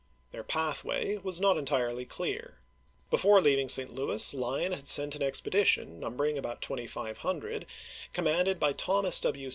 Their 0.31 0.43
pathway 0.43 1.17
was 1.19 1.39
not 1.39 1.57
entirely 1.57 2.05
clear. 2.05 2.57
Before 3.11 3.39
leaving 3.39 3.69
St. 3.69 3.93
Louis, 3.93 4.33
Lyon 4.33 4.71
had 4.71 4.87
sent 4.87 5.13
an 5.13 5.21
expedition 5.21 5.99
numbering 5.99 6.39
about 6.39 6.59
2500, 6.63 7.67
commanded 8.11 8.59
by 8.59 8.73
Thomas 8.73 9.21
W. 9.21 9.49